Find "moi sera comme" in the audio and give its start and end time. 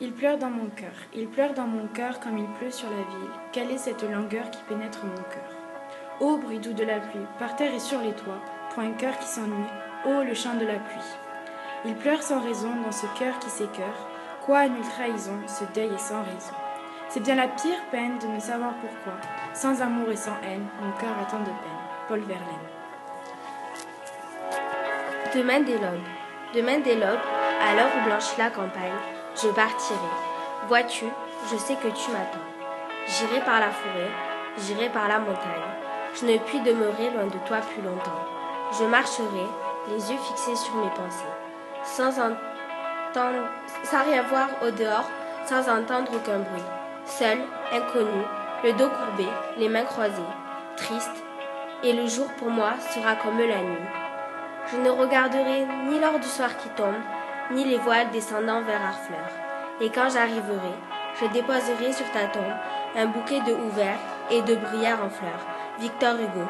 52.48-53.38